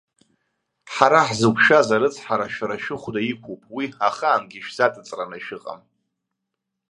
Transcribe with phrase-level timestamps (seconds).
[0.93, 5.81] Ҳара ҳзықәшәаз арыцҳара шәара шәыхәда иқәуп, уи ахаангьы шәзаҵыҵраны иҟам!